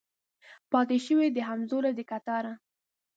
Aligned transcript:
پاته 0.71 0.97
شوي 1.05 1.27
د 1.31 1.37
همزولو 1.49 1.89
د 1.97 1.99
کتاره 2.11 2.53